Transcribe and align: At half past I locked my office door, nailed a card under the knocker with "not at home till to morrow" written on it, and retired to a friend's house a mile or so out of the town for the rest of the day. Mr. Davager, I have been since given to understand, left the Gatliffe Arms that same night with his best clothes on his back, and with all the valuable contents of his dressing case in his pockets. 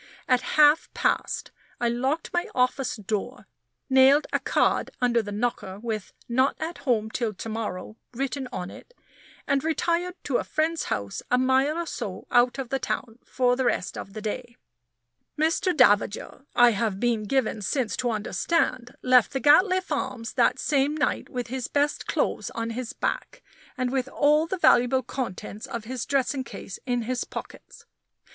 At 0.27 0.41
half 0.57 0.89
past 0.95 1.51
I 1.79 1.87
locked 1.87 2.33
my 2.33 2.47
office 2.55 2.95
door, 2.95 3.45
nailed 3.87 4.25
a 4.33 4.39
card 4.39 4.89
under 4.99 5.21
the 5.21 5.31
knocker 5.31 5.77
with 5.79 6.11
"not 6.27 6.55
at 6.59 6.79
home 6.79 7.11
till 7.11 7.35
to 7.35 7.49
morrow" 7.49 7.97
written 8.11 8.47
on 8.51 8.71
it, 8.71 8.95
and 9.45 9.63
retired 9.63 10.15
to 10.23 10.37
a 10.37 10.43
friend's 10.43 10.85
house 10.85 11.21
a 11.29 11.37
mile 11.37 11.77
or 11.77 11.85
so 11.85 12.25
out 12.31 12.57
of 12.57 12.69
the 12.69 12.79
town 12.79 13.19
for 13.23 13.55
the 13.55 13.65
rest 13.65 13.95
of 13.95 14.13
the 14.13 14.21
day. 14.23 14.57
Mr. 15.39 15.71
Davager, 15.71 16.47
I 16.55 16.71
have 16.71 16.99
been 16.99 17.19
since 17.19 17.27
given 17.27 17.61
to 17.99 18.09
understand, 18.09 18.95
left 19.03 19.33
the 19.33 19.39
Gatliffe 19.39 19.91
Arms 19.91 20.33
that 20.33 20.57
same 20.57 20.97
night 20.97 21.29
with 21.29 21.49
his 21.49 21.67
best 21.67 22.07
clothes 22.07 22.49
on 22.55 22.71
his 22.71 22.91
back, 22.91 23.43
and 23.77 23.91
with 23.91 24.07
all 24.07 24.47
the 24.47 24.57
valuable 24.57 25.03
contents 25.03 25.67
of 25.67 25.83
his 25.83 26.07
dressing 26.07 26.43
case 26.43 26.79
in 26.87 27.03
his 27.03 27.23
pockets. 27.23 27.85